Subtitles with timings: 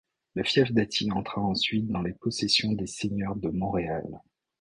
[0.33, 4.19] Le fief d'Athie entra ensuite dans les possessions des seigneurs de Montréal.